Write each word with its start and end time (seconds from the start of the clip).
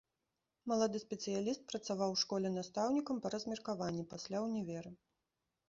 Малады 0.69 1.01
спецыяліст 1.03 1.61
працаваў 1.73 2.09
у 2.15 2.17
школе 2.23 2.53
настаўнікам 2.57 3.21
па 3.27 3.35
размеркаванні, 3.37 4.09
пасля 4.17 4.37
ўнівера. 4.51 4.91